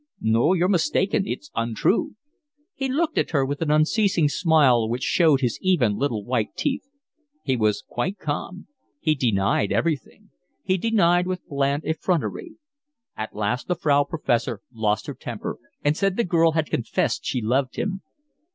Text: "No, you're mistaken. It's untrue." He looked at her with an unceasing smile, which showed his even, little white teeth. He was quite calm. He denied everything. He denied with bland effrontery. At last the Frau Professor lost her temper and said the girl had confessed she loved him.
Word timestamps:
"No, 0.19 0.53
you're 0.53 0.67
mistaken. 0.67 1.27
It's 1.27 1.51
untrue." 1.53 2.15
He 2.73 2.89
looked 2.89 3.19
at 3.19 3.29
her 3.29 3.45
with 3.45 3.61
an 3.61 3.69
unceasing 3.69 4.29
smile, 4.29 4.89
which 4.89 5.03
showed 5.03 5.41
his 5.41 5.59
even, 5.61 5.95
little 5.95 6.25
white 6.25 6.55
teeth. 6.55 6.89
He 7.43 7.55
was 7.55 7.83
quite 7.87 8.17
calm. 8.17 8.65
He 8.99 9.13
denied 9.13 9.71
everything. 9.71 10.31
He 10.63 10.79
denied 10.79 11.27
with 11.27 11.45
bland 11.45 11.83
effrontery. 11.85 12.55
At 13.15 13.35
last 13.35 13.67
the 13.67 13.75
Frau 13.75 14.03
Professor 14.03 14.61
lost 14.73 15.05
her 15.05 15.13
temper 15.13 15.59
and 15.83 15.95
said 15.95 16.17
the 16.17 16.23
girl 16.23 16.53
had 16.53 16.71
confessed 16.71 17.23
she 17.23 17.39
loved 17.39 17.75
him. 17.75 18.01